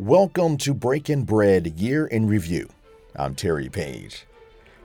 Welcome 0.00 0.56
to 0.58 0.74
BreakNBread 0.74 1.78
Year 1.78 2.06
in 2.06 2.26
Review. 2.26 2.70
I'm 3.16 3.34
Terry 3.34 3.68
Page. 3.68 4.24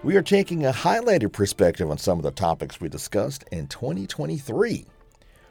We 0.03 0.17
are 0.17 0.21
taking 0.21 0.65
a 0.65 0.73
highlighted 0.73 1.31
perspective 1.31 1.89
on 1.89 1.97
some 1.97 2.19
of 2.19 2.23
the 2.23 2.31
topics 2.31 2.81
we 2.81 2.89
discussed 2.89 3.46
in 3.49 3.67
2023. 3.67 4.86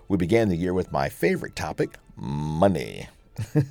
We 0.08 0.16
began 0.18 0.50
the 0.50 0.56
year 0.56 0.74
with 0.74 0.92
my 0.92 1.08
favorite 1.08 1.56
topic 1.56 1.96
money. 2.14 3.08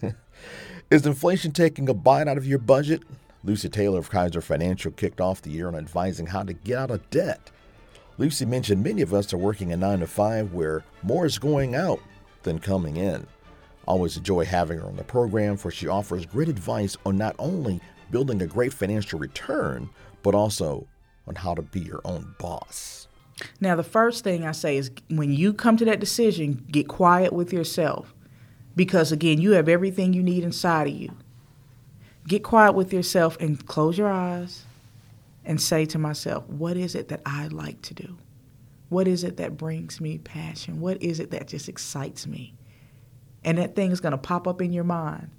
Is 0.90 1.06
inflation 1.06 1.52
taking 1.52 1.88
a 1.88 1.94
bite 1.94 2.28
out 2.28 2.40
of 2.40 2.48
your 2.48 2.58
budget? 2.58 3.04
Lucy 3.44 3.70
Taylor 3.70 4.00
of 4.00 4.10
Kaiser 4.10 4.42
Financial 4.42 4.92
kicked 4.92 5.22
off 5.22 5.44
the 5.44 5.52
year 5.52 5.68
on 5.68 5.76
advising 5.76 6.26
how 6.26 6.42
to 6.42 6.54
get 6.54 6.80
out 6.80 6.90
of 6.90 7.08
debt. 7.12 7.52
Lucy 8.18 8.48
mentioned 8.48 8.84
many 8.84 9.04
of 9.04 9.14
us 9.14 9.32
are 9.32 9.38
working 9.38 9.72
a 9.72 9.78
9 9.78 10.00
to 10.00 10.08
5 10.08 10.54
where 10.54 10.84
more 11.04 11.28
is 11.28 11.38
going 11.38 11.76
out 11.76 12.00
than 12.42 12.58
coming 12.58 12.98
in. 12.98 13.28
Always 13.88 14.18
enjoy 14.18 14.46
having 14.46 14.80
her 14.80 14.86
on 14.86 14.96
the 14.96 15.04
program 15.04 15.58
for 15.58 15.72
she 15.72 15.88
offers 15.88 16.26
great 16.26 16.50
advice 16.50 16.96
on 17.06 17.18
not 17.18 17.36
only 17.40 17.82
building 18.12 18.42
a 18.42 18.48
great 18.48 18.74
financial 18.74 19.20
return, 19.20 19.90
but 20.22 20.36
also 20.36 20.88
on 21.28 21.36
how 21.36 21.54
to 21.54 21.62
be 21.62 21.80
your 21.80 22.02
own 22.06 22.36
boss. 22.40 23.08
Now, 23.60 23.76
the 23.76 23.84
first 23.84 24.24
thing 24.24 24.46
I 24.46 24.52
say 24.52 24.78
is 24.78 24.92
when 25.10 25.34
you 25.34 25.54
come 25.54 25.78
to 25.78 25.86
that 25.86 26.00
decision, 26.00 26.66
get 26.72 26.88
quiet 26.88 27.34
with 27.34 27.52
yourself. 27.52 28.14
Because 28.76 29.12
again, 29.12 29.40
you 29.40 29.52
have 29.52 29.70
everything 29.70 30.14
you 30.14 30.24
need 30.24 30.44
inside 30.44 30.88
of 30.88 30.94
you. 30.94 31.16
Get 32.28 32.44
quiet 32.44 32.74
with 32.74 32.94
yourself 32.94 33.38
and 33.40 33.64
close 33.66 33.98
your 33.98 34.12
eyes 34.12 34.66
and 35.46 35.60
say 35.62 35.86
to 35.86 36.00
myself, 36.00 36.48
what 36.48 36.78
is 36.78 36.96
it 36.96 37.10
that 37.10 37.22
I 37.26 37.48
like 37.48 37.82
to 37.84 37.94
do? 37.94 38.18
What 38.90 39.08
is 39.08 39.24
it 39.24 39.38
that 39.38 39.58
brings 39.58 40.00
me 40.00 40.20
passion? 40.20 40.80
What 40.80 41.02
is 41.02 41.20
it 41.20 41.32
that 41.32 41.48
just 41.48 41.68
excites 41.68 42.26
me? 42.26 42.54
And 43.46 43.58
that 43.58 43.76
thing 43.76 43.92
is 43.92 44.00
going 44.00 44.12
to 44.12 44.18
pop 44.18 44.48
up 44.48 44.62
in 44.62 44.72
your 44.72 44.84
mind. 44.84 45.30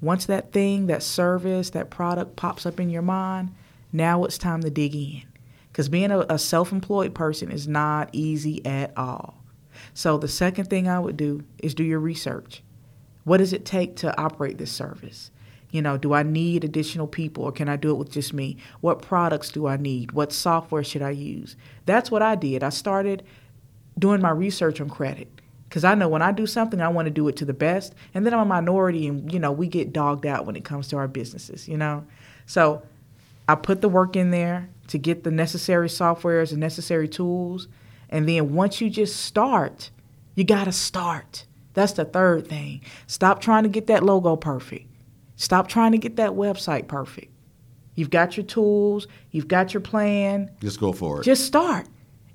Once 0.00 0.26
that 0.26 0.52
thing, 0.52 0.86
that 0.86 1.02
service, 1.02 1.70
that 1.70 1.90
product 1.90 2.36
pops 2.36 2.66
up 2.66 2.78
in 2.78 2.90
your 2.90 3.02
mind, 3.02 3.54
now 3.92 4.24
it's 4.24 4.36
time 4.38 4.60
to 4.62 4.70
dig 4.70 4.94
in. 4.94 5.22
Because 5.72 5.88
being 5.88 6.10
a, 6.10 6.20
a 6.28 6.38
self 6.38 6.72
employed 6.72 7.14
person 7.14 7.50
is 7.50 7.66
not 7.66 8.10
easy 8.12 8.64
at 8.64 8.96
all. 8.96 9.42
So, 9.94 10.18
the 10.18 10.28
second 10.28 10.66
thing 10.66 10.88
I 10.88 10.98
would 10.98 11.16
do 11.16 11.44
is 11.58 11.74
do 11.74 11.84
your 11.84 12.00
research. 12.00 12.62
What 13.24 13.38
does 13.38 13.52
it 13.52 13.64
take 13.64 13.96
to 13.96 14.18
operate 14.20 14.58
this 14.58 14.72
service? 14.72 15.30
You 15.70 15.82
know, 15.82 15.98
do 15.98 16.14
I 16.14 16.22
need 16.22 16.64
additional 16.64 17.06
people 17.06 17.44
or 17.44 17.52
can 17.52 17.68
I 17.68 17.76
do 17.76 17.90
it 17.90 17.98
with 17.98 18.10
just 18.10 18.32
me? 18.32 18.56
What 18.80 19.02
products 19.02 19.50
do 19.50 19.66
I 19.66 19.76
need? 19.76 20.12
What 20.12 20.32
software 20.32 20.84
should 20.84 21.02
I 21.02 21.10
use? 21.10 21.56
That's 21.86 22.10
what 22.10 22.22
I 22.22 22.36
did. 22.36 22.62
I 22.62 22.68
started 22.68 23.24
doing 23.98 24.20
my 24.20 24.30
research 24.30 24.80
on 24.80 24.88
credit 24.88 25.28
because 25.68 25.84
I 25.84 25.94
know 25.94 26.08
when 26.08 26.22
I 26.22 26.32
do 26.32 26.46
something, 26.46 26.80
I 26.80 26.88
want 26.88 27.06
to 27.06 27.10
do 27.10 27.26
it 27.28 27.36
to 27.36 27.44
the 27.44 27.54
best. 27.54 27.94
And 28.14 28.24
then 28.24 28.32
I'm 28.32 28.40
a 28.40 28.44
minority 28.44 29.06
and, 29.06 29.32
you 29.32 29.38
know, 29.38 29.52
we 29.52 29.66
get 29.66 29.92
dogged 29.92 30.26
out 30.26 30.46
when 30.46 30.56
it 30.56 30.64
comes 30.64 30.88
to 30.88 30.96
our 30.96 31.08
businesses, 31.08 31.68
you 31.68 31.76
know? 31.76 32.04
So 32.46 32.82
I 33.48 33.54
put 33.56 33.80
the 33.80 33.88
work 33.88 34.16
in 34.16 34.30
there 34.30 34.68
to 34.88 34.98
get 34.98 35.24
the 35.24 35.30
necessary 35.30 35.88
softwares 35.88 36.52
and 36.52 36.60
necessary 36.60 37.08
tools. 37.08 37.68
And 38.08 38.28
then 38.28 38.54
once 38.54 38.80
you 38.80 38.88
just 38.88 39.16
start, 39.24 39.90
you 40.34 40.44
got 40.44 40.64
to 40.64 40.72
start. 40.72 41.46
That's 41.74 41.92
the 41.92 42.04
third 42.04 42.46
thing. 42.46 42.82
Stop 43.06 43.40
trying 43.40 43.64
to 43.64 43.68
get 43.68 43.88
that 43.88 44.02
logo 44.02 44.36
perfect. 44.36 44.88
Stop 45.34 45.68
trying 45.68 45.92
to 45.92 45.98
get 45.98 46.16
that 46.16 46.30
website 46.30 46.86
perfect. 46.86 47.32
You've 47.94 48.10
got 48.10 48.36
your 48.36 48.46
tools, 48.46 49.06
you've 49.30 49.48
got 49.48 49.74
your 49.74 49.80
plan. 49.80 50.50
Just 50.60 50.78
go 50.78 50.92
for 50.92 51.20
it. 51.20 51.24
Just 51.24 51.44
start. 51.44 51.86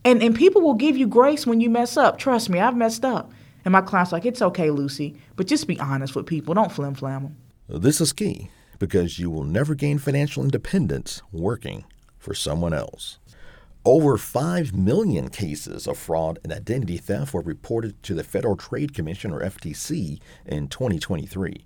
And 0.04 0.22
and 0.24 0.36
people 0.36 0.62
will 0.62 0.74
give 0.74 0.98
you 0.98 1.08
grace 1.08 1.46
when 1.46 1.62
you 1.62 1.70
mess 1.70 1.98
up. 1.98 2.18
Trust 2.18 2.50
me, 2.50 2.60
I've 2.60 2.76
messed 2.76 3.06
up. 3.06 3.32
And 3.64 3.72
my 3.72 3.82
client's 3.82 4.12
like, 4.12 4.26
it's 4.26 4.42
okay, 4.42 4.72
Lucy, 4.72 5.16
but 5.36 5.48
just 5.48 5.68
be 5.68 5.80
honest 5.80 6.16
with 6.16 6.26
people. 6.26 6.54
Don't 6.54 6.72
flim 6.72 6.96
flam 6.96 7.24
them. 7.24 7.82
This 7.82 8.02
is 8.02 8.12
key 8.12 8.50
because 8.80 9.20
you 9.20 9.30
will 9.30 9.44
never 9.44 9.76
gain 9.76 10.00
financial 10.00 10.44
independence 10.44 11.22
working 11.32 11.86
for 12.18 12.34
someone 12.34 12.74
else. 12.74 13.20
Over 13.86 14.18
5 14.18 14.76
million 14.76 15.30
cases 15.30 15.88
of 15.88 15.98
fraud 15.98 16.38
and 16.44 16.54
identity 16.54 16.98
theft 16.98 17.34
were 17.34 17.42
reported 17.42 18.02
to 18.04 18.14
the 18.14 18.24
Federal 18.24 18.56
Trade 18.56 18.94
Commission, 18.94 19.32
or 19.32 19.42
FTC, 19.42 20.20
in 20.46 20.68
2023. 20.68 21.66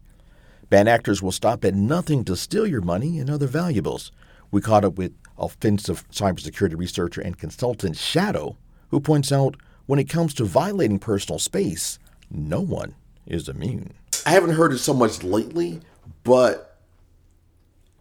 Bad 0.70 0.88
actors 0.88 1.22
will 1.22 1.34
stop 1.34 1.66
at 1.66 1.76
nothing 1.76 2.24
to 2.24 2.36
steal 2.36 2.66
your 2.66 2.82
money 2.82 3.20
and 3.20 3.30
other 3.30 3.48
valuables. 3.48 4.12
We 4.50 4.62
caught 4.62 4.86
up 4.86 4.98
with 4.98 5.14
offensive 5.38 6.08
cybersecurity 6.10 6.78
researcher 6.78 7.22
and 7.22 7.38
consultant 7.38 7.98
Shadow, 7.98 8.58
who 8.90 9.00
points 9.00 9.32
out 9.32 9.56
when 9.86 10.00
it 10.00 10.10
comes 10.10 10.34
to 10.36 10.46
violating 10.46 11.00
personal 11.00 11.40
space, 11.40 12.00
no 12.30 12.62
one 12.62 12.96
is 13.26 13.48
immune. 13.48 13.94
I 14.26 14.32
haven't 14.32 14.52
heard 14.52 14.74
it 14.74 14.80
so 14.80 14.94
much 14.94 15.24
lately, 15.24 15.82
but 16.24 16.80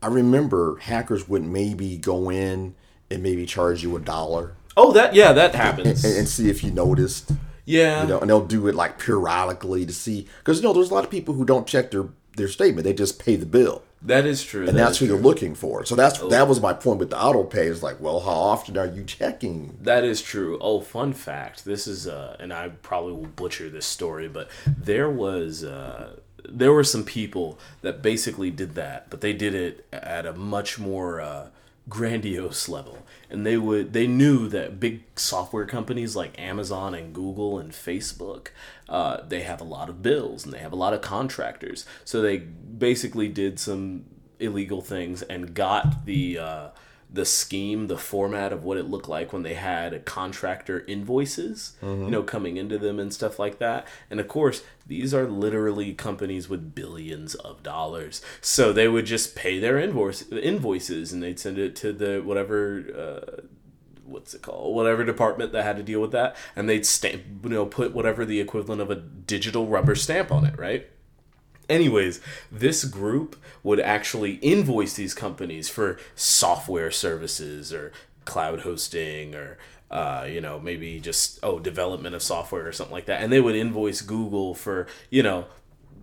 I 0.02 0.08
remember 0.08 0.76
hackers 0.76 1.28
would 1.28 1.44
maybe 1.44 1.96
go 1.96 2.30
in 2.30 2.74
and 3.10 3.22
maybe 3.22 3.46
charge 3.46 3.82
you 3.82 3.96
a 3.96 4.00
dollar. 4.00 4.56
Oh, 4.76 4.92
that 4.92 5.14
yeah, 5.14 5.32
that 5.32 5.54
happens. 5.54 6.04
And, 6.04 6.18
and 6.18 6.28
see 6.28 6.50
if 6.50 6.64
you 6.64 6.70
noticed. 6.70 7.32
Yeah, 7.64 8.02
you 8.02 8.08
know, 8.08 8.20
and 8.20 8.28
they'll 8.28 8.44
do 8.44 8.66
it 8.68 8.74
like 8.74 8.98
periodically 8.98 9.86
to 9.86 9.92
see 9.92 10.28
because 10.38 10.58
you 10.58 10.64
know 10.64 10.72
there's 10.72 10.90
a 10.90 10.94
lot 10.94 11.04
of 11.04 11.10
people 11.10 11.34
who 11.34 11.44
don't 11.44 11.66
check 11.66 11.90
their 11.90 12.08
their 12.36 12.48
statement; 12.48 12.84
they 12.84 12.92
just 12.92 13.18
pay 13.18 13.36
the 13.36 13.46
bill. 13.46 13.82
That 14.04 14.26
is 14.26 14.44
true, 14.44 14.68
and 14.68 14.76
that 14.76 14.84
that's 14.84 14.98
who 14.98 15.06
true. 15.06 15.16
they're 15.16 15.24
looking 15.24 15.54
for. 15.54 15.86
So 15.86 15.96
that's 15.96 16.20
oh. 16.20 16.28
that 16.28 16.46
was 16.46 16.60
my 16.60 16.74
point 16.74 16.98
with 16.98 17.08
the 17.08 17.20
auto 17.20 17.42
pay. 17.42 17.66
Is 17.66 17.82
like, 17.82 18.00
well, 18.00 18.20
how 18.20 18.30
often 18.30 18.76
are 18.76 18.86
you 18.86 19.02
checking? 19.02 19.78
That 19.80 20.04
is 20.04 20.20
true. 20.20 20.58
Oh, 20.60 20.80
fun 20.80 21.14
fact: 21.14 21.64
this 21.64 21.86
is, 21.86 22.06
uh, 22.06 22.36
and 22.38 22.52
I 22.52 22.68
probably 22.68 23.14
will 23.14 23.28
butcher 23.28 23.70
this 23.70 23.86
story, 23.86 24.28
but 24.28 24.50
there 24.66 25.10
was. 25.10 25.64
Uh, 25.64 26.16
there 26.46 26.74
were 26.74 26.84
some 26.84 27.04
people 27.04 27.58
that 27.80 28.02
basically 28.02 28.50
did 28.50 28.74
that, 28.74 29.08
but 29.08 29.22
they 29.22 29.32
did 29.32 29.54
it 29.54 29.86
at 29.90 30.26
a 30.26 30.34
much 30.34 30.78
more 30.78 31.18
uh, 31.18 31.48
grandiose 31.88 32.68
level. 32.68 32.98
And 33.30 33.44
they 33.44 33.56
would 33.56 33.92
they 33.92 34.06
knew 34.06 34.48
that 34.48 34.80
big 34.80 35.02
software 35.16 35.66
companies 35.66 36.14
like 36.16 36.38
amazon 36.40 36.94
and 36.94 37.12
google 37.12 37.58
and 37.58 37.72
facebook 37.72 38.48
uh, 38.88 39.22
they 39.26 39.42
have 39.42 39.60
a 39.60 39.64
lot 39.64 39.88
of 39.88 40.02
bills 40.02 40.44
and 40.44 40.52
they 40.52 40.58
have 40.58 40.72
a 40.72 40.76
lot 40.76 40.92
of 40.92 41.00
contractors. 41.00 41.86
So 42.04 42.20
they 42.20 42.38
basically 42.38 43.28
did 43.28 43.58
some 43.58 44.04
illegal 44.38 44.80
things 44.80 45.22
and 45.22 45.54
got 45.54 46.04
the 46.04 46.38
uh, 46.38 46.68
the 47.14 47.24
scheme, 47.24 47.86
the 47.86 47.96
format 47.96 48.52
of 48.52 48.64
what 48.64 48.76
it 48.76 48.90
looked 48.90 49.08
like 49.08 49.32
when 49.32 49.44
they 49.44 49.54
had 49.54 49.94
a 49.94 50.00
contractor 50.00 50.84
invoices, 50.88 51.76
mm-hmm. 51.80 52.04
you 52.04 52.10
know, 52.10 52.24
coming 52.24 52.56
into 52.56 52.76
them 52.76 52.98
and 52.98 53.14
stuff 53.14 53.38
like 53.38 53.58
that. 53.58 53.86
And 54.10 54.18
of 54.18 54.26
course, 54.26 54.64
these 54.84 55.14
are 55.14 55.28
literally 55.28 55.94
companies 55.94 56.48
with 56.48 56.74
billions 56.74 57.36
of 57.36 57.62
dollars. 57.62 58.20
So 58.40 58.72
they 58.72 58.88
would 58.88 59.06
just 59.06 59.36
pay 59.36 59.60
their 59.60 59.78
invoice 59.78 60.28
invoices 60.30 61.12
and 61.12 61.22
they'd 61.22 61.38
send 61.38 61.56
it 61.56 61.76
to 61.76 61.92
the 61.92 62.20
whatever 62.20 62.84
uh, 62.92 63.42
what's 64.04 64.34
it 64.34 64.42
called 64.42 64.74
whatever 64.74 65.04
department 65.04 65.52
that 65.52 65.62
had 65.62 65.76
to 65.76 65.82
deal 65.82 66.00
with 66.00 66.12
that 66.12 66.36
and 66.54 66.68
they'd 66.68 66.84
stamp 66.84 67.22
you 67.42 67.48
know 67.48 67.64
put 67.64 67.94
whatever 67.94 68.26
the 68.26 68.38
equivalent 68.38 68.82
of 68.82 68.90
a 68.90 68.96
digital 68.96 69.66
rubber 69.66 69.94
stamp 69.94 70.30
on 70.30 70.44
it 70.44 70.58
right 70.58 70.90
Anyways, 71.68 72.20
this 72.50 72.84
group 72.84 73.36
would 73.62 73.80
actually 73.80 74.34
invoice 74.34 74.94
these 74.94 75.14
companies 75.14 75.68
for 75.68 75.98
software 76.14 76.90
services 76.90 77.72
or 77.72 77.92
cloud 78.24 78.60
hosting 78.60 79.34
or 79.34 79.58
uh, 79.90 80.26
you 80.28 80.40
know 80.40 80.58
maybe 80.58 80.98
just 80.98 81.38
oh 81.42 81.58
development 81.58 82.14
of 82.14 82.22
software 82.22 82.66
or 82.66 82.72
something 82.72 82.94
like 82.94 83.06
that. 83.06 83.22
And 83.22 83.32
they 83.32 83.40
would 83.40 83.54
invoice 83.54 84.00
google 84.00 84.54
for 84.54 84.86
you 85.10 85.22
know 85.22 85.46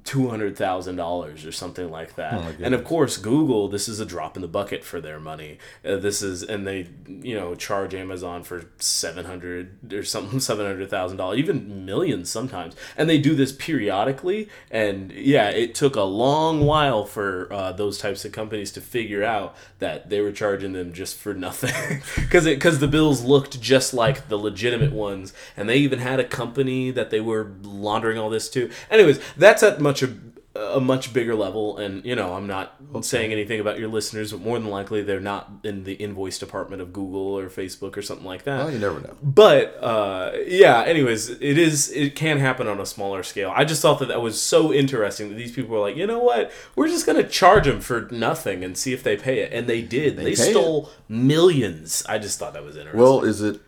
two 0.04 0.30
hundred 0.30 0.58
thousand 0.58 0.96
dollars 0.96 1.46
or 1.46 1.52
something 1.52 1.90
like 1.90 2.16
that. 2.16 2.34
Oh 2.34 2.54
and 2.62 2.74
of 2.74 2.84
course, 2.84 3.18
Google 3.18 3.68
this 3.68 3.88
is 3.88 4.00
a 4.00 4.06
drop 4.06 4.36
in 4.36 4.42
the 4.42 4.48
bucket 4.48 4.84
for 4.84 5.00
their 5.00 5.20
money. 5.20 5.58
Uh, 5.86 5.98
this 5.98 6.22
is 6.22 6.44
and 6.44 6.66
they 6.66 6.88
you 7.08 7.36
know 7.36 7.56
charge 7.56 7.94
Amazon 7.94 8.44
for 8.44 8.66
seven 8.80 9.26
hundred 9.26 9.94
or 9.94 10.04
something 10.04 10.40
seven 10.52 10.66
hundred 10.66 10.90
thousand 10.90 11.18
dollars, 11.18 11.40
even 11.40 11.86
millions 11.86 12.30
sometimes. 12.30 12.76
And 12.98 13.10
they 13.10 13.20
do 13.20 13.36
this 13.36 13.52
periodically. 13.52 14.50
And 14.70 15.12
yeah, 15.12 15.50
it 15.50 15.76
took 15.76 15.96
a 15.96 16.04
long 16.04 16.66
while 16.66 17.06
for 17.06 17.52
uh, 17.52 17.72
those 17.72 17.98
types 17.98 18.26
of 18.26 18.32
companies 18.32 18.72
to 18.74 18.82
figure 18.82 19.24
out 19.24 19.56
that 19.80 20.10
they 20.10 20.22
were 20.22 20.32
charging 20.32 20.74
them 20.74 20.94
just 20.94 21.18
for 21.18 21.34
nothing 21.34 22.02
because 22.16 22.46
because 22.46 22.80
the 22.80 22.88
bills 22.88 23.24
looked 23.24 23.62
just 23.62 23.94
like 23.94 24.30
the 24.30 24.38
legitimate 24.38 24.94
ones, 24.94 25.34
and 25.56 25.70
they 25.70 25.78
even 25.78 26.00
had 26.00 26.20
a 26.20 26.24
company 26.24 26.92
that 26.92 27.10
they 27.12 27.22
were 27.22 27.52
laundering 27.62 28.18
all 28.18 28.30
this 28.30 28.50
to. 28.50 28.70
Anyways, 28.90 29.20
that's 29.38 29.64
at 29.64 29.80
much 29.92 30.04
a, 30.04 30.78
a 30.78 30.82
much 30.82 31.14
bigger 31.14 31.36
level 31.36 31.78
and 31.78 32.06
you 32.06 32.16
know 32.16 32.34
i'm 32.34 32.48
not 32.48 32.76
okay. 32.94 33.02
saying 33.02 33.32
anything 33.32 33.60
about 33.60 33.80
your 33.80 33.88
listeners 33.88 34.32
but 34.32 34.42
more 34.42 34.60
than 34.60 34.70
likely 34.70 35.02
they're 35.02 35.20
not 35.20 35.50
in 35.64 35.84
the 35.84 35.94
invoice 35.94 36.38
department 36.38 36.82
of 36.82 36.92
google 36.94 37.38
or 37.38 37.50
facebook 37.50 37.98
or 37.98 38.02
something 38.02 38.26
like 38.26 38.44
that. 38.44 38.58
Well 38.58 38.72
you 38.72 38.80
never 38.80 39.00
know. 39.00 39.16
But 39.22 39.78
uh, 39.82 40.32
yeah 40.46 40.84
anyways 40.84 41.30
it 41.30 41.58
is 41.58 41.92
it 41.92 42.16
can 42.16 42.40
happen 42.40 42.68
on 42.68 42.80
a 42.80 42.86
smaller 42.86 43.24
scale. 43.24 43.54
I 43.56 43.66
just 43.66 43.82
thought 43.82 44.00
that 44.00 44.08
that 44.08 44.22
was 44.22 44.42
so 44.42 44.74
interesting 44.74 45.30
that 45.30 45.36
these 45.36 45.52
people 45.52 45.72
were 45.72 45.82
like 45.82 45.96
you 45.96 46.08
know 46.08 46.20
what? 46.20 46.52
We're 46.76 46.88
just 46.88 47.06
going 47.06 47.22
to 47.22 47.28
charge 47.28 47.66
them 47.66 47.82
for 47.82 48.08
nothing 48.12 48.64
and 48.64 48.78
see 48.78 48.94
if 48.94 49.04
they 49.04 49.18
pay 49.18 49.40
it. 49.40 49.54
And 49.54 49.68
they 49.68 49.82
did. 49.82 50.18
They, 50.18 50.24
they 50.24 50.36
stole 50.36 50.88
it. 50.88 50.92
millions. 51.10 52.04
I 52.08 52.18
just 52.18 52.40
thought 52.40 52.54
that 52.54 52.64
was 52.64 52.76
interesting. 52.78 53.00
Well 53.00 53.24
is 53.24 53.42
it 53.42 53.62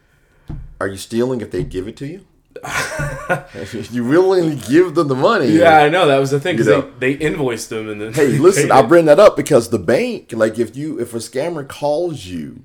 are 0.79 0.87
you 0.87 0.97
stealing 0.97 1.41
if 1.41 1.51
they 1.51 1.63
give 1.63 1.87
it 1.87 1.97
to 1.97 2.07
you 2.07 2.25
you 3.91 4.05
willingly 4.05 4.55
give 4.55 4.95
them 4.95 5.07
the 5.07 5.15
money. 5.15 5.47
Yeah, 5.47 5.79
I 5.79 5.89
know 5.89 6.07
that 6.07 6.19
was 6.19 6.31
the 6.31 6.39
thing 6.39 6.55
because 6.55 6.67
they, 6.99 7.13
they 7.13 7.25
invoiced 7.25 7.69
them 7.69 7.89
and 7.89 7.99
then. 7.99 8.13
Hey, 8.13 8.37
listen, 8.37 8.71
I 8.71 8.81
bring 8.81 9.05
that 9.05 9.19
up 9.19 9.35
because 9.35 9.69
the 9.69 9.79
bank, 9.79 10.31
like 10.33 10.57
if 10.57 10.75
you 10.75 10.99
if 10.99 11.13
a 11.13 11.17
scammer 11.17 11.67
calls 11.67 12.25
you 12.25 12.63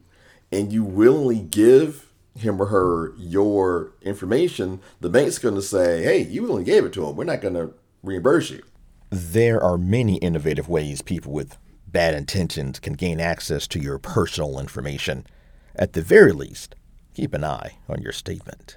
and 0.53 0.73
you 0.73 0.85
willingly 0.85 1.41
give 1.41 2.11
him 2.37 2.61
or 2.63 2.67
her 2.67 3.13
your 3.17 3.93
information, 4.03 4.81
the 5.01 5.09
bank's 5.09 5.39
going 5.39 5.57
to 5.57 5.63
say, 5.63 6.03
"Hey, 6.03 6.23
you 6.23 6.43
willingly 6.43 6.65
gave 6.65 6.85
it 6.85 6.93
to 6.95 7.07
him. 7.07 7.17
We're 7.17 7.25
not 7.25 7.41
going 7.41 7.55
to 7.55 7.75
reimburse 8.03 8.51
you." 8.51 8.63
There 9.11 9.63
are 9.63 9.79
many 9.79 10.17
innovative 10.17 10.69
ways 10.69 11.03
people 11.03 11.33
with 11.33 11.57
bad 11.87 12.15
intentions 12.15 12.79
can 12.79 12.93
gain 12.93 13.21
access 13.21 13.67
to 13.69 13.81
your 13.81 13.99
personal 13.99 14.61
information. 14.61 15.27
At 15.75 15.95
the 15.95 16.03
very 16.03 16.33
least, 16.33 16.75
keep 17.15 17.35
an 17.35 17.45
eye 17.45 17.79
on 17.89 18.03
your 18.03 18.13
statement. 18.13 18.77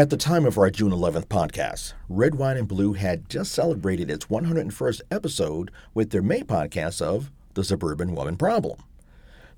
At 0.00 0.08
the 0.08 0.16
time 0.16 0.46
of 0.46 0.56
our 0.56 0.70
June 0.70 0.92
11th 0.92 1.26
podcast, 1.26 1.92
Red, 2.08 2.36
Wine, 2.36 2.56
and 2.56 2.66
Blue 2.66 2.94
had 2.94 3.28
just 3.28 3.52
celebrated 3.52 4.10
its 4.10 4.24
101st 4.24 5.02
episode 5.10 5.70
with 5.92 6.08
their 6.08 6.22
May 6.22 6.40
podcast 6.40 7.02
of 7.02 7.30
The 7.52 7.62
Suburban 7.62 8.14
Woman 8.14 8.38
Problem. 8.38 8.82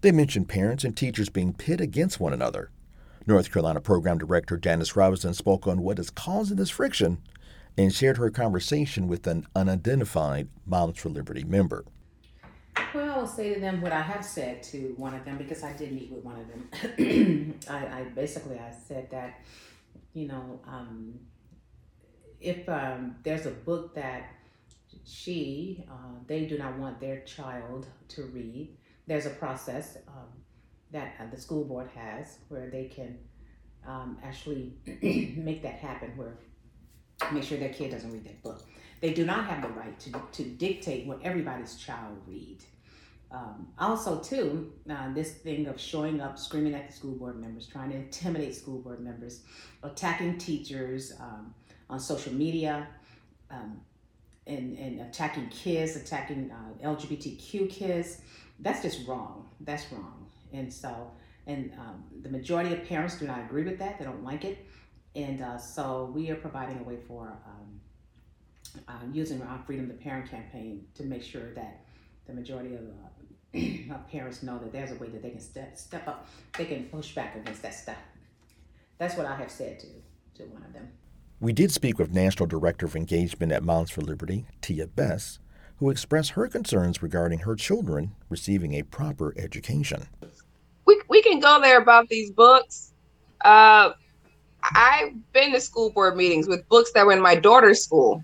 They 0.01 0.11
mentioned 0.11 0.49
parents 0.49 0.83
and 0.83 0.97
teachers 0.97 1.29
being 1.29 1.53
pit 1.53 1.81
against 1.81 2.19
one 2.19 2.33
another. 2.33 2.73
North 3.25 3.53
Carolina 3.53 3.81
Program 3.81 4.19
Director 4.19 4.57
Janice 4.57 4.97
Robinson 4.97 5.33
spoke 5.33 5.69
on 5.69 5.81
what 5.81 6.01
is 6.01 6.11
causing 6.11 6.57
this 6.57 6.71
friction 6.71 7.19
and 7.79 7.95
shared 7.95 8.17
her 8.17 8.29
conversation 8.29 9.07
with 9.07 9.25
an 9.29 9.47
unidentified 9.55 10.49
Moms 10.67 10.99
for 10.99 11.09
Liberty 11.09 11.45
member. 11.45 11.85
Well, 12.93 13.13
I 13.13 13.17
will 13.17 13.29
say 13.29 13.55
to 13.55 13.61
them 13.61 13.81
what 13.81 13.93
I 13.93 14.03
have 14.03 14.25
said 14.25 14.65
to 14.65 14.95
one 14.97 15.15
of 15.15 15.25
them 15.25 15.39
because 15.39 15.63
I 15.63 15.73
did 15.75 15.93
meet 15.93 16.11
with 16.11 16.25
one 16.25 16.41
of 16.41 16.49
them. 16.49 17.61
I, 17.71 18.01
I 18.01 18.03
basically 18.17 18.59
I 18.59 18.73
said 18.73 19.09
that, 19.11 19.39
you 20.13 20.29
know, 20.29 20.61
um, 20.67 21.15
if 22.41 22.69
um, 22.69 23.17
there's 23.23 23.47
a 23.47 23.51
book 23.51 23.95
that 23.95 24.25
she 25.05 25.85
uh, 25.91 26.19
they 26.27 26.45
do 26.45 26.59
not 26.59 26.79
want 26.79 27.01
their 27.01 27.21
child 27.21 27.87
to 28.09 28.25
read, 28.25 28.77
there's 29.07 29.27
a 29.27 29.31
process 29.31 29.97
um, 30.09 30.29
that 30.91 31.15
uh, 31.19 31.25
the 31.31 31.41
school 31.41 31.65
board 31.65 31.89
has 31.95 32.39
where 32.49 32.69
they 32.71 32.85
can 32.85 33.19
um, 33.87 34.19
actually 34.23 34.75
make 35.37 35.63
that 35.63 35.75
happen, 35.75 36.13
where 36.17 36.37
make 37.33 37.45
sure 37.45 37.59
their 37.59 37.73
kid 37.73 37.91
doesn't 37.91 38.13
read 38.13 38.25
that 38.25 38.43
book. 38.43 38.63
They 39.01 39.13
do 39.13 39.25
not 39.25 39.47
have 39.47 39.63
the 39.63 39.69
right 39.69 39.99
to, 40.01 40.13
to 40.33 40.45
dictate 40.45 41.07
what 41.07 41.21
everybody's 41.23 41.77
child 41.77 42.19
read. 42.27 42.59
Um, 43.33 43.69
also, 43.79 44.21
too, 44.21 44.73
uh, 44.91 45.13
this 45.15 45.33
thing 45.33 45.67
of 45.67 45.81
showing 45.81 46.21
up, 46.21 46.39
screaming 46.39 46.75
at 46.75 46.87
the 46.87 46.93
school 46.93 47.15
board 47.15 47.41
members, 47.41 47.67
trying 47.67 47.91
to 47.91 47.97
intimidate 47.97 48.55
school 48.55 48.79
board 48.79 49.01
members, 49.01 49.41
attacking 49.83 50.37
teachers 50.39 51.15
um, 51.19 51.55
on 51.89 51.99
social 51.99 52.33
media, 52.33 52.87
um, 53.51 53.81
and, 54.47 54.77
and 54.77 55.01
attacking 55.01 55.49
kids, 55.49 55.97
attacking 55.97 56.51
uh, 56.51 56.87
LGBTQ 56.87 57.71
kids. 57.71 58.21
That's 58.59 58.83
just 58.83 59.07
wrong. 59.09 59.49
That's 59.61 59.91
wrong. 59.93 60.27
And 60.53 60.73
so, 60.73 61.11
and 61.47 61.73
um, 61.79 62.05
the 62.23 62.29
majority 62.29 62.75
of 62.75 62.85
parents 62.85 63.19
do 63.19 63.27
not 63.27 63.41
agree 63.41 63.65
with 63.65 63.79
that. 63.79 63.99
They 63.99 64.05
don't 64.05 64.25
like 64.25 64.45
it. 64.45 64.67
And 65.15 65.43
uh, 65.43 65.59
so 65.59 66.11
we 66.15 66.31
are 66.31 66.37
providing 66.37 66.81
a 66.81 66.83
way 66.83 66.99
for 67.07 67.39
um, 67.47 67.81
uh, 68.89 68.93
using 69.13 69.43
our 69.43 69.59
Freedom 69.67 69.89
to 69.89 69.95
Parent 69.95 70.31
campaign 70.31 70.87
to 70.95 71.05
make 71.05 71.23
sure 71.23 71.53
that 71.55 71.85
the 72.27 72.33
majority 72.33 72.75
of, 72.75 72.81
uh, 72.81 73.09
of 73.91 74.11
parents 74.11 74.43
know 74.43 74.59
that 74.59 74.73
there's 74.73 74.93
a 74.93 74.95
way 74.97 75.09
that 75.09 75.23
they 75.23 75.31
can 75.31 75.41
step, 75.41 75.77
step 75.77 76.09
up, 76.09 76.29
they 76.57 76.65
can 76.65 76.85
push 76.85 77.15
back 77.15 77.37
against 77.37 77.63
that 77.63 77.75
stuff. 77.75 77.97
That's 78.99 79.17
what 79.17 79.27
I 79.27 79.37
have 79.37 79.51
said 79.51 79.81
to, 79.81 79.87
to 80.37 80.45
one 80.51 80.63
of 80.63 80.73
them. 80.73 80.89
We 81.41 81.53
did 81.53 81.73
speak 81.73 81.99
with 81.99 82.13
National 82.13 82.47
Director 82.47 82.87
of 82.87 82.95
Engagement 82.95 83.53
at 83.53 83.65
Moms 83.65 83.91
for 83.91 84.01
Liberty, 84.01 84.47
Tia 84.61 84.87
Bess, 84.87 85.41
who 85.79 85.91
expressed 85.91 86.31
her 86.31 86.47
concerns 86.47 87.03
regarding 87.03 87.41
her 87.41 87.57
children 87.57 88.15
receiving 88.29 88.75
a 88.75 88.85
proper 88.85 89.35
education. 89.37 90.07
we 90.87 91.03
we 91.09 91.21
can 91.23 91.41
go 91.41 91.61
there 91.61 91.83
about 91.83 92.09
these 92.09 92.31
books. 92.31 92.93
Uh, 93.45 93.91
I've 94.63 95.13
been 95.33 95.53
to 95.53 95.61
school 95.61 95.91
board 95.91 96.17
meetings 96.17 96.47
with 96.47 96.69
books 96.69 96.93
that 96.93 97.05
were 97.05 97.13
in 97.13 97.21
my 97.21 97.35
daughter's 97.35 97.83
school. 97.83 98.23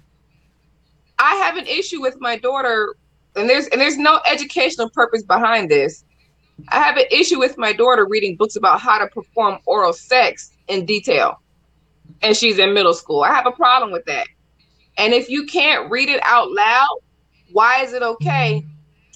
I 1.19 1.35
have 1.35 1.57
an 1.57 1.67
issue 1.67 2.01
with 2.01 2.17
my 2.21 2.37
daughter, 2.37 2.95
and 3.39 3.49
there's 3.49 3.67
and 3.69 3.81
there's 3.81 3.99
no 3.99 4.21
educational 4.31 4.91
purpose 4.91 5.23
behind 5.23 5.71
this. 5.71 6.05
I 6.71 6.83
have 6.83 6.97
an 6.97 7.07
issue 7.11 7.39
with 7.39 7.57
my 7.57 7.73
daughter 7.73 8.07
reading 8.07 8.37
books 8.37 8.57
about 8.57 8.81
how 8.81 8.99
to 8.99 9.07
perform 9.09 9.59
oral 9.67 9.93
sex 9.93 10.51
in 10.67 10.87
detail, 10.87 11.41
and 12.23 12.37
she's 12.37 12.59
in 12.59 12.75
middle 12.75 12.95
school. 12.95 13.23
I 13.23 13.33
have 13.33 13.47
a 13.47 13.53
problem 13.53 13.93
with 13.93 14.05
that. 14.07 14.27
And 14.97 15.15
if 15.15 15.29
you 15.29 15.47
can't 15.47 15.91
read 15.91 16.09
it 16.09 16.21
out 16.25 16.51
loud, 16.51 16.99
why 17.53 17.83
is 17.83 17.93
it 17.93 18.03
okay 18.03 18.67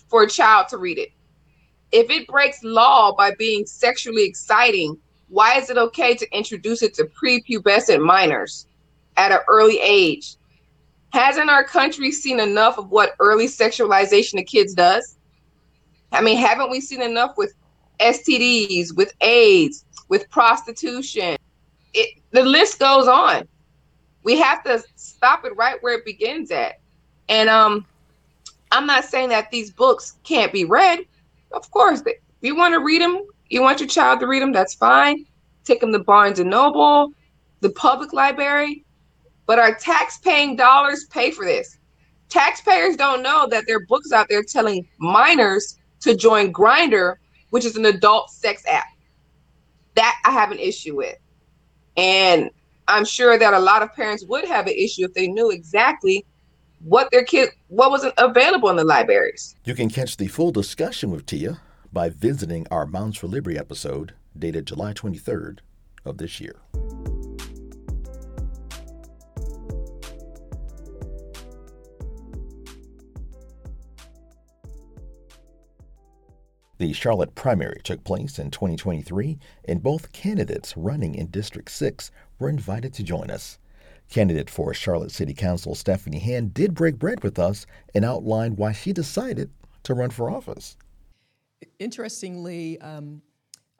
for 0.08 0.22
a 0.22 0.28
child 0.28 0.68
to 0.68 0.78
read 0.78 0.98
it? 0.98 1.10
if 1.92 2.08
it 2.10 2.26
breaks 2.26 2.62
law 2.64 3.14
by 3.14 3.32
being 3.38 3.66
sexually 3.66 4.24
exciting, 4.24 4.96
why 5.28 5.58
is 5.58 5.70
it 5.70 5.78
okay 5.78 6.14
to 6.14 6.36
introduce 6.36 6.82
it 6.82 6.94
to 6.94 7.04
prepubescent 7.04 8.02
minors 8.02 8.66
at 9.16 9.30
an 9.30 9.38
early 9.48 9.78
age? 9.80 10.36
Hasn't 11.12 11.50
our 11.50 11.62
country 11.62 12.10
seen 12.10 12.40
enough 12.40 12.78
of 12.78 12.90
what 12.90 13.14
early 13.18 13.46
sexualization 13.46 14.40
of 14.40 14.46
kids 14.46 14.72
does? 14.72 15.16
I 16.10 16.22
mean, 16.22 16.38
haven't 16.38 16.70
we 16.70 16.80
seen 16.80 17.02
enough 17.02 17.36
with 17.36 17.54
STDs, 18.00 18.96
with 18.96 19.12
AIDS, 19.20 19.84
with 20.08 20.28
prostitution? 20.30 21.36
It, 21.92 22.18
the 22.30 22.42
list 22.42 22.78
goes 22.78 23.08
on. 23.08 23.46
We 24.22 24.38
have 24.38 24.64
to 24.64 24.82
stop 24.96 25.44
it 25.44 25.54
right 25.56 25.82
where 25.82 25.98
it 25.98 26.04
begins 26.06 26.50
at. 26.50 26.80
And 27.28 27.50
um, 27.50 27.86
I'm 28.70 28.86
not 28.86 29.04
saying 29.04 29.28
that 29.30 29.50
these 29.50 29.70
books 29.70 30.16
can't 30.22 30.52
be 30.52 30.64
read. 30.64 31.00
Of 31.52 31.70
course, 31.70 32.02
if 32.06 32.16
you 32.40 32.56
want 32.56 32.72
to 32.72 32.80
read 32.80 33.02
them, 33.02 33.22
you 33.50 33.60
want 33.60 33.80
your 33.80 33.88
child 33.88 34.20
to 34.20 34.26
read 34.26 34.40
them, 34.40 34.52
that's 34.52 34.74
fine. 34.74 35.26
Take 35.64 35.80
them 35.80 35.92
to 35.92 35.98
Barnes 35.98 36.38
and 36.38 36.48
Noble, 36.48 37.12
the 37.60 37.70
public 37.70 38.14
library. 38.14 38.84
But 39.52 39.58
our 39.58 39.74
tax-paying 39.74 40.56
dollars 40.56 41.04
pay 41.04 41.30
for 41.30 41.44
this. 41.44 41.76
Taxpayers 42.30 42.96
don't 42.96 43.22
know 43.22 43.46
that 43.50 43.64
there 43.66 43.76
are 43.76 43.86
books 43.86 44.10
out 44.10 44.30
there 44.30 44.42
telling 44.42 44.88
minors 44.96 45.78
to 46.00 46.16
join 46.16 46.54
Grindr, 46.54 47.16
which 47.50 47.66
is 47.66 47.76
an 47.76 47.84
adult 47.84 48.30
sex 48.30 48.64
app. 48.66 48.86
That 49.94 50.18
I 50.24 50.30
have 50.30 50.52
an 50.52 50.58
issue 50.58 50.96
with. 50.96 51.18
And 51.98 52.48
I'm 52.88 53.04
sure 53.04 53.38
that 53.38 53.52
a 53.52 53.58
lot 53.58 53.82
of 53.82 53.92
parents 53.92 54.24
would 54.24 54.46
have 54.46 54.68
an 54.68 54.72
issue 54.74 55.04
if 55.04 55.12
they 55.12 55.26
knew 55.26 55.50
exactly 55.50 56.24
what 56.82 57.10
their 57.10 57.22
kid 57.22 57.50
what 57.68 57.90
wasn't 57.90 58.14
available 58.16 58.70
in 58.70 58.76
the 58.76 58.84
libraries. 58.84 59.54
You 59.66 59.74
can 59.74 59.90
catch 59.90 60.16
the 60.16 60.28
full 60.28 60.50
discussion 60.50 61.10
with 61.10 61.26
Tia 61.26 61.60
by 61.92 62.08
visiting 62.08 62.66
our 62.70 62.86
Moms 62.86 63.18
for 63.18 63.26
Liberty 63.26 63.58
episode 63.58 64.14
dated 64.34 64.66
July 64.66 64.94
23rd 64.94 65.58
of 66.06 66.16
this 66.16 66.40
year. 66.40 66.56
The 76.82 76.92
Charlotte 76.92 77.36
primary 77.36 77.80
took 77.84 78.02
place 78.02 78.40
in 78.40 78.50
2023, 78.50 79.38
and 79.66 79.80
both 79.80 80.10
candidates 80.10 80.76
running 80.76 81.14
in 81.14 81.28
District 81.28 81.70
6 81.70 82.10
were 82.40 82.48
invited 82.48 82.92
to 82.94 83.04
join 83.04 83.30
us. 83.30 83.60
Candidate 84.08 84.50
for 84.50 84.74
Charlotte 84.74 85.12
City 85.12 85.32
Council 85.32 85.76
Stephanie 85.76 86.18
Hand 86.18 86.54
did 86.54 86.74
break 86.74 86.98
bread 86.98 87.22
with 87.22 87.38
us 87.38 87.66
and 87.94 88.04
outlined 88.04 88.58
why 88.58 88.72
she 88.72 88.92
decided 88.92 89.52
to 89.84 89.94
run 89.94 90.10
for 90.10 90.28
office. 90.28 90.76
Interestingly, 91.78 92.80
um, 92.80 93.22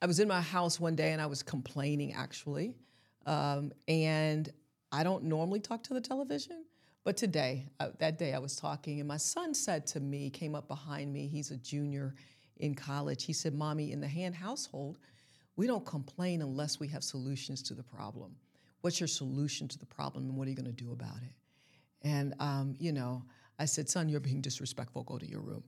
I 0.01 0.07
was 0.07 0.21
in 0.21 0.29
my 0.29 0.41
house 0.41 0.79
one 0.79 0.95
day 0.95 1.11
and 1.11 1.21
I 1.21 1.27
was 1.27 1.43
complaining 1.43 2.13
actually. 2.13 2.77
Um, 3.27 3.73
and 3.89 4.49
I 4.93 5.03
don't 5.03 5.25
normally 5.25 5.59
talk 5.59 5.83
to 5.83 5.95
the 5.95 6.01
television, 6.01 6.65
but 7.03 7.17
today, 7.17 7.67
uh, 7.81 7.89
that 7.99 8.17
day 8.17 8.33
I 8.33 8.39
was 8.39 8.55
talking, 8.55 9.01
and 9.01 9.09
my 9.09 9.17
son 9.17 9.55
said 9.55 9.89
to 9.89 9.99
me, 9.99 10.31
came 10.31 10.55
up 10.55 10.69
behind 10.69 11.13
me, 11.13 11.27
he's 11.27 11.51
a 11.51 11.57
junior 11.57 12.15
in 12.57 12.75
college. 12.75 13.25
He 13.25 13.33
said, 13.33 13.55
Mommy, 13.55 13.93
in 13.93 14.01
the 14.01 14.09
hand 14.09 14.35
household, 14.35 14.99
we 15.57 15.67
don't 15.67 15.85
complain 15.85 16.43
unless 16.43 16.81
we 16.81 16.89
have 16.89 17.05
solutions 17.05 17.63
to 17.65 17.75
the 17.75 17.83
problem. 17.83 18.37
What's 18.81 19.01
your 19.01 19.09
solution 19.09 19.69
to 19.69 19.79
the 19.79 19.87
problem, 19.87 20.25
and 20.25 20.37
what 20.37 20.47
are 20.47 20.51
you 20.51 20.57
going 20.57 20.75
to 20.75 20.85
do 20.85 20.93
about 20.93 21.17
it? 21.17 21.35
And, 22.03 22.35
um, 22.41 22.75
you 22.79 22.93
know, 22.93 23.23
I 23.59 23.67
said, 23.67 23.89
Son, 23.89 24.09
you're 24.09 24.21
being 24.21 24.41
disrespectful, 24.41 25.05
go 25.05 25.19
to 25.19 25.29
your 25.29 25.41
room. 25.41 25.63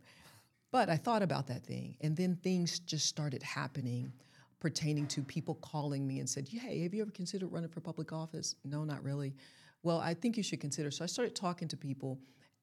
But 0.72 0.88
I 0.88 0.96
thought 0.96 1.22
about 1.22 1.46
that 1.48 1.64
thing, 1.64 1.96
and 2.00 2.16
then 2.16 2.36
things 2.42 2.80
just 2.80 3.06
started 3.06 3.42
happening. 3.42 4.12
pertaining 4.60 5.06
to 5.06 5.22
people 5.22 5.56
calling 5.56 6.06
me 6.06 6.20
and 6.20 6.28
said, 6.28 6.48
"Hey, 6.48 6.80
have 6.84 6.94
you 6.94 7.02
ever 7.02 7.10
considered 7.10 7.48
running 7.48 7.68
for 7.68 7.80
public 7.80 8.12
office?" 8.14 8.54
No, 8.64 8.82
not 8.82 9.02
really. 9.04 9.34
Well, 9.82 9.98
I 10.00 10.14
think 10.14 10.38
you 10.38 10.42
should 10.42 10.60
consider. 10.60 10.90
So 10.90 11.04
I 11.04 11.06
started 11.06 11.34
talking 11.34 11.68
to 11.68 11.76
people, 11.76 12.18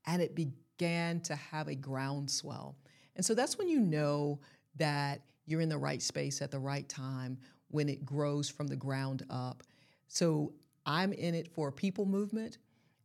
and 0.08 0.20
it 0.20 0.34
began 0.34 1.22
to 1.22 1.36
have 1.36 1.68
a 1.68 1.76
groundswell. 1.76 2.76
And 3.16 3.26
so 3.26 3.34
that's 3.36 3.58
when 3.58 3.68
you 3.68 3.80
know 3.80 4.40
that 4.78 5.22
you're 5.46 5.62
in 5.62 5.70
the 5.70 5.78
right 5.78 6.02
space 6.02 6.42
at 6.42 6.52
the 6.52 6.60
right 6.60 6.88
time 6.88 7.38
when 7.70 7.90
it 7.90 8.06
grows 8.06 8.50
from 8.50 8.68
the 8.68 8.76
ground 8.76 9.26
up. 9.30 9.64
So 10.08 10.54
I'm 10.86 11.14
in 11.14 11.36
it 11.36 11.48
for 11.54 11.70
a 11.70 11.72
people 11.72 12.06
movement, 12.06 12.58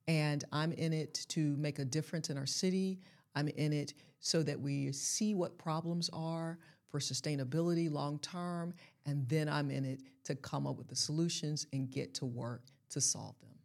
and 0.08 0.44
I'm 0.52 0.72
in 0.72 0.92
it 0.92 1.26
to 1.28 1.56
make 1.56 1.78
a 1.78 1.84
difference 1.84 2.30
in 2.30 2.38
our 2.38 2.46
city. 2.46 3.00
I'm 3.34 3.48
in 3.48 3.72
it 3.72 3.94
so 4.20 4.42
that 4.42 4.60
we 4.60 4.92
see 4.92 5.34
what 5.34 5.58
problems 5.58 6.08
are 6.12 6.58
for 6.88 7.00
sustainability 7.00 7.90
long 7.90 8.18
term, 8.20 8.74
and 9.04 9.28
then 9.28 9.48
I'm 9.48 9.70
in 9.70 9.84
it 9.84 10.00
to 10.24 10.34
come 10.34 10.66
up 10.66 10.76
with 10.76 10.88
the 10.88 10.96
solutions 10.96 11.66
and 11.72 11.90
get 11.90 12.14
to 12.14 12.24
work 12.24 12.62
to 12.90 13.00
solve 13.00 13.38
them. 13.40 13.55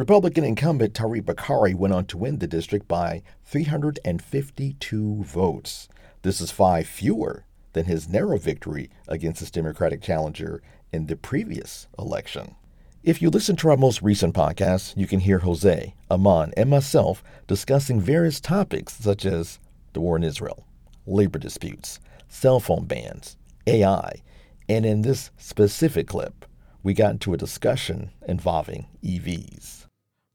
Republican 0.00 0.44
incumbent 0.44 0.94
Tariq 0.94 1.24
Bokhari 1.24 1.74
went 1.74 1.92
on 1.92 2.06
to 2.06 2.16
win 2.16 2.38
the 2.38 2.46
district 2.46 2.88
by 2.88 3.20
352 3.44 5.24
votes. 5.24 5.90
This 6.22 6.40
is 6.40 6.50
five 6.50 6.86
fewer 6.86 7.44
than 7.74 7.84
his 7.84 8.08
narrow 8.08 8.38
victory 8.38 8.88
against 9.06 9.40
his 9.40 9.50
Democratic 9.50 10.00
challenger 10.00 10.62
in 10.90 11.04
the 11.04 11.16
previous 11.16 11.86
election. 11.98 12.54
If 13.02 13.20
you 13.20 13.28
listen 13.28 13.56
to 13.56 13.68
our 13.68 13.76
most 13.76 14.00
recent 14.00 14.34
podcast, 14.34 14.96
you 14.96 15.06
can 15.06 15.20
hear 15.20 15.40
Jose, 15.40 15.94
Aman, 16.10 16.54
and 16.56 16.70
myself 16.70 17.22
discussing 17.46 18.00
various 18.00 18.40
topics 18.40 18.94
such 18.94 19.26
as 19.26 19.58
the 19.92 20.00
war 20.00 20.16
in 20.16 20.24
Israel, 20.24 20.64
labor 21.04 21.38
disputes, 21.38 22.00
cell 22.26 22.58
phone 22.58 22.86
bans, 22.86 23.36
AI, 23.66 24.22
and 24.66 24.86
in 24.86 25.02
this 25.02 25.30
specific 25.36 26.06
clip, 26.06 26.46
we 26.82 26.94
got 26.94 27.10
into 27.10 27.34
a 27.34 27.36
discussion 27.36 28.12
involving 28.26 28.86
EVs. 29.04 29.89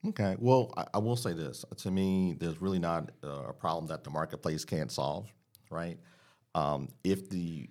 Okay, 0.09 0.35
well, 0.39 0.73
I, 0.77 0.85
I 0.95 0.97
will 0.99 1.15
say 1.15 1.33
this. 1.33 1.65
To 1.77 1.91
me, 1.91 2.35
there's 2.39 2.61
really 2.61 2.79
not 2.79 3.11
uh, 3.23 3.43
a 3.49 3.53
problem 3.53 3.87
that 3.87 4.03
the 4.03 4.09
marketplace 4.09 4.65
can't 4.65 4.91
solve, 4.91 5.31
right? 5.69 5.97
Um, 6.53 6.89
if 7.03 7.29
the 7.29 7.69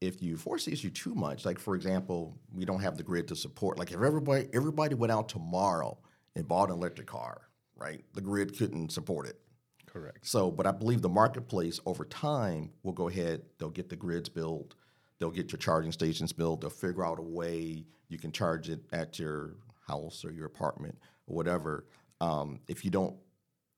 if 0.00 0.20
you 0.20 0.36
force 0.36 0.64
the 0.64 0.72
issue 0.72 0.90
too 0.90 1.14
much, 1.14 1.44
like 1.44 1.58
for 1.58 1.76
example, 1.76 2.36
we 2.52 2.64
don't 2.64 2.80
have 2.80 2.96
the 2.96 3.02
grid 3.02 3.28
to 3.28 3.36
support. 3.36 3.78
Like 3.78 3.92
if 3.92 4.02
everybody 4.02 4.48
everybody 4.52 4.94
went 4.94 5.12
out 5.12 5.28
tomorrow 5.28 5.98
and 6.34 6.46
bought 6.46 6.68
an 6.70 6.76
electric 6.76 7.06
car, 7.06 7.42
right? 7.76 8.04
The 8.14 8.20
grid 8.20 8.58
couldn't 8.58 8.90
support 8.90 9.26
it. 9.28 9.38
Correct. 9.86 10.26
So, 10.26 10.50
but 10.50 10.66
I 10.66 10.72
believe 10.72 11.02
the 11.02 11.08
marketplace 11.08 11.78
over 11.86 12.04
time 12.04 12.70
will 12.82 12.92
go 12.92 13.08
ahead. 13.08 13.42
They'll 13.58 13.70
get 13.70 13.88
the 13.88 13.96
grids 13.96 14.28
built. 14.28 14.74
They'll 15.18 15.30
get 15.30 15.52
your 15.52 15.58
charging 15.58 15.92
stations 15.92 16.32
built. 16.32 16.62
They'll 16.62 16.70
figure 16.70 17.04
out 17.04 17.18
a 17.18 17.22
way 17.22 17.84
you 18.08 18.18
can 18.18 18.32
charge 18.32 18.68
it 18.70 18.80
at 18.92 19.18
your 19.18 19.56
house 19.86 20.24
or 20.24 20.32
your 20.32 20.46
apartment 20.46 20.98
whatever. 21.32 21.86
Um, 22.20 22.60
if 22.68 22.84
you 22.84 22.90
don't 22.90 23.16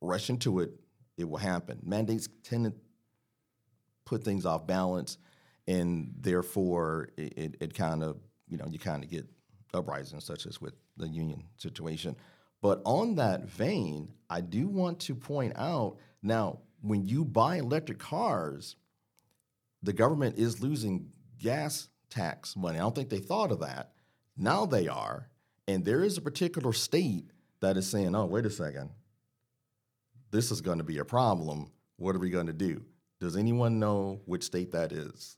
rush 0.01 0.29
into 0.31 0.61
it, 0.61 0.73
it 1.17 1.29
will 1.29 1.39
happen. 1.39 1.81
Mandates 1.83 2.29
tend 2.43 2.65
to 2.67 2.73
put 4.05 4.25
things 4.25 4.45
off 4.45 4.67
balance, 4.67 5.19
and 5.67 6.13
therefore 6.19 7.11
it, 7.17 7.33
it, 7.37 7.57
it 7.61 7.75
kind 7.75 8.03
of 8.03 8.19
you 8.49 8.59
know 8.59 8.67
you 8.71 8.79
kind 8.79 9.03
of 9.03 9.11
get 9.11 9.27
uprisings 9.73 10.25
such 10.25 10.47
as 10.47 10.61
with 10.61 10.75
the 10.97 11.09
union 11.09 11.45
situation. 11.57 12.17
But 12.61 12.81
on 12.85 13.17
that 13.17 13.45
vein, 13.45 14.13
I 14.31 14.41
do 14.41 14.69
want 14.69 15.01
to 15.01 15.15
point 15.15 15.53
out 15.57 15.99
now 16.23 16.61
when 16.81 17.05
you 17.05 17.25
buy 17.25 17.57
electric 17.57 17.99
cars, 17.99 18.77
the 19.83 19.93
government 19.93 20.39
is 20.39 20.63
losing 20.63 21.11
gas 21.39 21.89
tax 22.11 22.57
money. 22.57 22.79
I 22.79 22.83
don't 22.83 22.95
think 22.95 23.11
they 23.11 23.19
thought 23.19 23.53
of 23.53 23.61
that. 23.61 23.93
Now 24.37 24.67
they 24.67 24.89
are. 24.89 25.29
And 25.67 25.85
there 25.85 26.03
is 26.03 26.17
a 26.17 26.23
particular 26.23 26.73
state 26.73 27.31
that 27.65 27.79
is 27.79 27.89
saying, 27.89 28.15
oh, 28.15 28.27
wait 28.27 28.45
a 28.45 28.51
second, 28.51 28.91
this 30.31 30.51
is 30.51 30.61
going 30.61 30.79
to 30.79 30.85
be 30.85 30.99
a 30.99 31.05
problem. 31.05 31.71
What 31.97 32.15
are 32.15 32.19
we 32.19 32.29
going 32.29 32.47
to 32.47 32.53
do? 32.53 32.83
Does 33.21 33.37
anyone 33.37 33.79
know 33.79 34.21
which 34.27 34.43
state 34.45 34.73
that 34.73 34.93
is? 34.93 35.37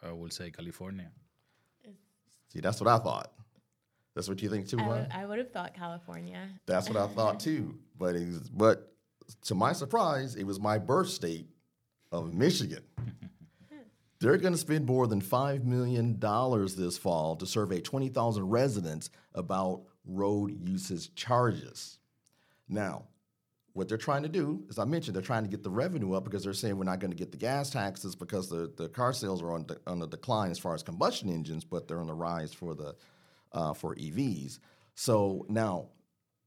I 0.00 0.12
will 0.12 0.30
say 0.30 0.50
California. 0.52 1.10
See, 2.52 2.60
that's 2.60 2.80
what 2.80 2.88
I 2.88 2.98
thought. 2.98 3.32
That's 4.14 4.28
what 4.28 4.40
you 4.40 4.48
think 4.48 4.68
too, 4.68 4.78
I, 4.78 4.82
Maya? 4.82 5.02
w- 5.02 5.22
I 5.22 5.26
would 5.26 5.38
have 5.38 5.50
thought 5.50 5.74
California. 5.74 6.48
That's 6.66 6.88
what 6.88 6.96
I 6.96 7.06
thought 7.14 7.40
too. 7.40 7.74
But 7.98 8.14
it 8.14 8.26
was, 8.28 8.48
but 8.48 8.92
to 9.46 9.54
my 9.56 9.72
surprise, 9.72 10.36
it 10.36 10.44
was 10.44 10.60
my 10.60 10.78
birth 10.78 11.08
state 11.08 11.48
of 12.12 12.32
Michigan. 12.32 12.84
They're 14.20 14.36
going 14.36 14.52
to 14.52 14.58
spend 14.58 14.86
more 14.86 15.06
than 15.06 15.20
$5 15.20 15.64
million 15.64 16.18
this 16.18 16.98
fall 16.98 17.36
to 17.36 17.46
survey 17.46 17.80
20,000 17.80 18.48
residents 18.48 19.10
about 19.34 19.82
road 20.08 20.56
usage 20.58 21.14
charges. 21.14 21.98
Now, 22.68 23.04
what 23.74 23.88
they're 23.88 23.96
trying 23.96 24.24
to 24.24 24.28
do, 24.28 24.64
as 24.68 24.78
I 24.78 24.84
mentioned, 24.84 25.14
they're 25.14 25.22
trying 25.22 25.44
to 25.44 25.48
get 25.48 25.62
the 25.62 25.70
revenue 25.70 26.14
up 26.14 26.24
because 26.24 26.42
they're 26.42 26.52
saying 26.52 26.76
we're 26.76 26.84
not 26.84 26.98
going 26.98 27.12
to 27.12 27.16
get 27.16 27.30
the 27.30 27.38
gas 27.38 27.70
taxes 27.70 28.16
because 28.16 28.48
the, 28.48 28.72
the 28.76 28.88
car 28.88 29.12
sales 29.12 29.40
are 29.40 29.52
on, 29.52 29.66
the, 29.66 29.78
on 29.86 30.00
the 30.00 30.08
decline 30.08 30.50
as 30.50 30.58
far 30.58 30.74
as 30.74 30.82
combustion 30.82 31.30
engines, 31.30 31.64
but 31.64 31.86
they're 31.86 32.00
on 32.00 32.08
the 32.08 32.14
rise 32.14 32.52
for 32.52 32.74
the 32.74 32.96
uh, 33.52 33.72
for 33.72 33.94
EVs. 33.94 34.58
So 34.94 35.46
now, 35.48 35.88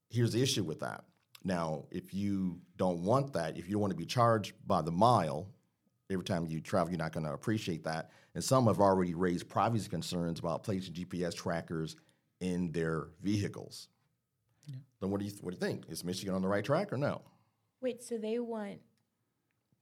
here's 0.09 0.33
the 0.33 0.41
issue 0.41 0.63
with 0.63 0.81
that. 0.81 1.05
Now, 1.43 1.85
if 1.89 2.13
you 2.13 2.59
don't 2.77 3.03
want 3.03 3.33
that, 3.33 3.57
if 3.57 3.67
you 3.69 3.79
want 3.79 3.91
to 3.91 3.97
be 3.97 4.05
charged 4.05 4.53
by 4.67 4.81
the 4.81 4.91
mile 4.91 5.47
every 6.11 6.25
time 6.25 6.45
you 6.45 6.59
travel, 6.59 6.91
you're 6.91 6.99
not 6.99 7.13
going 7.13 7.25
to 7.25 7.33
appreciate 7.33 7.83
that. 7.85 8.11
And 8.35 8.43
some 8.43 8.67
have 8.67 8.79
already 8.79 9.15
raised 9.15 9.49
privacy 9.49 9.89
concerns 9.89 10.39
about 10.39 10.63
placing 10.63 10.93
GPS 10.93 11.33
trackers 11.33 11.95
in 12.41 12.71
their 12.73 13.07
vehicles. 13.21 13.87
Then 14.99 15.09
what 15.09 15.19
do 15.19 15.25
you 15.25 15.31
what 15.41 15.51
do 15.51 15.55
you 15.55 15.71
think? 15.71 15.85
Is 15.89 16.03
Michigan 16.03 16.35
on 16.35 16.41
the 16.41 16.47
right 16.47 16.63
track 16.63 16.91
or 16.91 16.97
no? 16.97 17.21
Wait, 17.81 18.03
so 18.03 18.17
they 18.17 18.37
want 18.39 18.79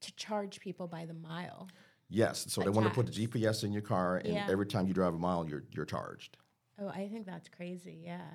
to 0.01 0.15
charge 0.15 0.59
people 0.59 0.87
by 0.87 1.05
the 1.05 1.13
mile? 1.13 1.67
Yes. 2.09 2.45
So 2.49 2.61
A 2.61 2.65
they 2.65 2.69
want 2.69 2.87
to 2.87 2.93
put 2.93 3.07
the. 3.07 3.11
GPS 3.27 3.63
in 3.63 3.71
your 3.73 3.81
car, 3.81 4.17
and 4.17 4.33
Yeah. 4.33 4.47
every 4.49 4.65
time 4.65 4.87
you 4.87 4.93
drive 4.93 5.13
a 5.13 5.17
mile, 5.17 5.47
you're 5.47 5.63
you're 5.71 5.85
charged. 5.85 6.37
Oh, 6.79 6.87
I 6.87 7.09
think 7.09 7.25
that's 7.25 7.49
crazy. 7.49 7.99
Yeah. 8.03 8.29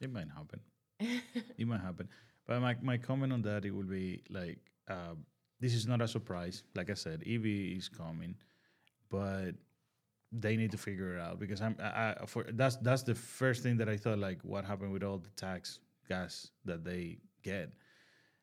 It 0.00 0.12
might 0.12 0.28
happen. 0.28 0.60
it 1.58 1.66
might 1.66 1.80
happen. 1.80 2.08
But 2.46 2.60
my, 2.60 2.76
my 2.82 2.96
comment 2.98 3.32
on 3.32 3.42
that 3.42 3.64
it 3.64 3.70
will 3.70 3.84
be 3.84 4.22
like 4.28 4.58
uh, 4.88 5.14
this 5.60 5.74
is 5.74 5.86
not 5.86 6.00
a 6.00 6.08
surprise. 6.08 6.64
Like 6.74 6.90
I 6.90 6.94
said, 6.94 7.22
EV 7.24 7.46
is 7.46 7.88
coming, 7.88 8.34
but 9.08 9.52
they 10.32 10.56
need 10.56 10.70
to 10.70 10.78
figure 10.78 11.14
it 11.16 11.20
out 11.20 11.38
because 11.38 11.60
I'm 11.60 11.76
I, 11.80 12.14
for 12.26 12.44
that's 12.52 12.76
that's 12.76 13.02
the 13.02 13.14
first 13.14 13.62
thing 13.62 13.76
that 13.76 13.88
I 13.88 13.96
thought 13.96 14.18
like 14.18 14.40
what 14.42 14.64
happened 14.64 14.92
with 14.92 15.02
all 15.02 15.18
the 15.18 15.28
tax 15.30 15.78
gas 16.08 16.50
that 16.64 16.84
they 16.84 17.18
get. 17.42 17.70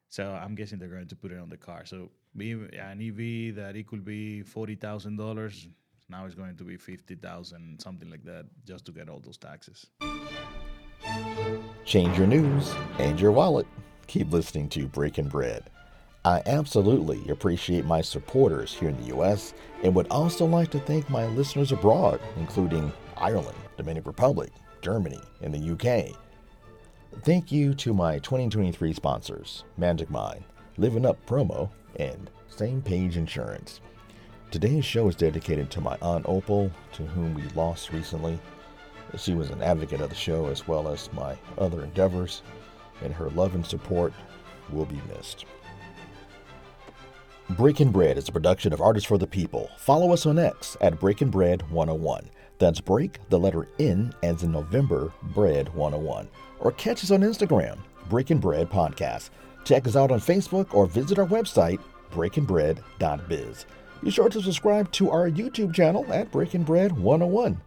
So 0.10 0.32
I'm 0.32 0.56
guessing 0.56 0.80
they're 0.80 0.88
going 0.88 1.08
to 1.08 1.16
put 1.16 1.32
it 1.32 1.40
on 1.40 1.50
the 1.50 1.58
car. 1.58 1.86
So 1.86 2.10
an 2.40 3.02
EV 3.02 3.56
that 3.56 3.76
it 3.76 3.88
could 3.88 4.06
be 4.06 4.44
forty 4.44 4.76
thousand 4.76 5.18
dollars 5.18 5.68
now 6.10 6.26
it's 6.26 6.36
going 6.36 6.56
to 6.58 6.64
be 6.64 6.78
fifty 6.78 7.16
thousand 7.16 7.80
something 7.80 8.10
like 8.10 8.24
that 8.24 8.46
just 8.66 8.86
to 8.86 8.92
get 8.92 9.10
all 9.10 9.20
those 9.20 9.38
taxes. 9.38 9.88
Change 11.86 12.18
your 12.18 12.28
news 12.28 12.74
and 13.00 13.20
your 13.20 13.32
wallet. 13.32 13.68
Keep 14.08 14.32
listening 14.32 14.70
to 14.70 14.88
BreakNBread. 14.88 15.64
I 16.30 16.44
absolutely 16.46 17.28
appreciate 17.30 17.86
my 17.86 18.02
supporters 18.02 18.72
here 18.72 18.90
in 18.90 18.98
the 18.98 19.08
U.S. 19.16 19.56
and 19.82 19.96
would 19.96 20.06
also 20.12 20.46
like 20.46 20.70
to 20.70 20.80
thank 20.80 21.10
my 21.10 21.26
listeners 21.26 21.72
abroad, 21.72 22.22
including 22.38 22.94
Ireland, 23.18 23.58
Dominican 23.78 24.08
Republic, 24.08 24.52
Germany, 24.84 25.20
and 25.42 25.52
the 25.52 25.72
UK. 25.72 26.16
Thank 27.24 27.52
you 27.52 27.74
to 27.74 27.96
my 27.96 28.20
2023 28.20 28.94
sponsors, 28.94 29.64
Magic 29.76 30.12
Mind, 30.12 30.44
Living 30.78 31.04
Up 31.04 31.18
Promo, 31.26 31.72
and 31.96 32.30
Same 32.48 32.84
Page 32.84 33.18
Insurance. 33.18 33.82
Today's 34.52 34.86
show 34.86 35.08
is 35.08 35.16
dedicated 35.16 35.72
to 35.72 35.82
my 35.82 35.98
Aunt 36.00 36.26
Opal, 36.28 36.70
to 36.92 37.08
whom 37.08 37.34
we 37.34 37.42
lost 37.56 37.92
recently. 37.92 38.40
She 39.18 39.34
was 39.34 39.50
an 39.50 39.64
advocate 39.64 40.02
of 40.02 40.10
the 40.10 40.16
show 40.16 40.46
as 40.46 40.68
well 40.68 40.90
as 40.90 41.12
my 41.12 41.36
other 41.58 41.84
endeavors, 41.84 42.44
and 43.02 43.12
her 43.16 43.32
love 43.32 43.56
and 43.56 43.66
support 43.66 44.14
will 44.72 44.86
be 44.86 45.02
missed. 45.08 45.48
BreakNBread 47.54 48.16
is 48.16 48.30
a 48.30 48.32
production 48.32 48.74
of 48.74 48.80
Artists 48.80 49.08
for 49.08 49.18
the 49.18 49.26
People. 49.26 49.72
Follow 49.80 50.14
us 50.14 50.28
on 50.28 50.38
X 50.38 50.78
at 50.82 51.00
BreakNBread 51.00 51.68
101. 51.72 52.30
That's 52.60 52.80
break 52.80 53.18
the 53.30 53.40
letter 53.40 53.68
N 53.80 54.14
as 54.22 54.44
in 54.44 54.52
November, 54.52 55.12
bread 55.34 55.74
101. 55.74 56.30
Or 56.60 56.72
catch 56.74 57.04
us 57.04 57.10
on 57.10 57.22
Instagram, 57.22 57.80
BreakNBread 58.08 58.68
Podcast. 58.70 59.32
Check 59.66 59.88
us 59.88 59.96
out 59.96 60.12
on 60.12 60.20
Facebook 60.20 60.76
or 60.76 60.86
visit 60.86 61.18
our 61.18 61.26
website, 61.26 61.80
breakingbread.biz. 62.12 63.66
Be 64.04 64.12
sure 64.12 64.30
to 64.30 64.42
subscribe 64.44 64.92
to 64.92 65.10
our 65.10 65.28
YouTube 65.28 65.74
channel 65.74 66.06
at 66.14 66.32
BreakNBread 66.32 66.92
101. 66.92 67.60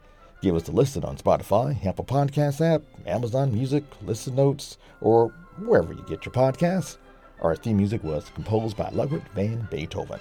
Give 0.42 0.54
us 0.54 0.68
a 0.68 0.72
listen 0.72 1.04
on 1.04 1.16
Spotify, 1.16 1.84
Apple 1.84 2.04
Podcasts 2.04 2.64
app, 2.64 2.82
Amazon 3.04 3.52
Music, 3.52 3.82
Listen 4.02 4.36
Notes, 4.36 4.78
or 5.00 5.30
wherever 5.58 5.92
you 5.92 6.04
get 6.06 6.24
your 6.24 6.32
podcasts. 6.32 6.98
Our 7.42 7.56
theme 7.56 7.76
music 7.76 8.04
was 8.04 8.30
composed 8.36 8.76
by 8.76 8.88
Ludwig 8.90 9.24
van 9.34 9.66
Beethoven. 9.68 10.20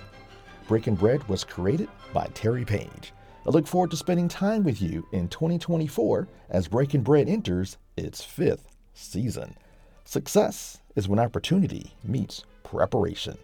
BreakNBread 0.68 1.28
was 1.28 1.44
created 1.44 1.88
by 2.12 2.26
Terry 2.34 2.66
Page. 2.66 3.14
I 3.46 3.52
look 3.52 3.68
forward 3.68 3.92
to 3.92 3.98
spending 3.98 4.28
time 4.28 4.64
with 4.64 4.82
you 4.82 5.06
in 5.12 5.28
2024 5.28 6.28
as 6.50 6.68
BreakNBread 6.68 7.30
enters 7.30 7.78
its 7.96 8.24
fifth 8.24 8.76
season. 8.96 9.56
Success 10.04 10.80
is 10.96 11.08
when 11.08 11.20
opportunity 11.20 11.94
meets 12.04 12.44
preparation. 12.64 13.38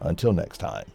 Until 0.00 0.32
next 0.32 0.58
time. 0.58 0.90